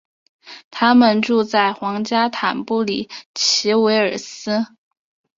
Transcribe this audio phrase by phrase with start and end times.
[0.71, 4.65] 他们住在皇家坦布里奇韦尔斯。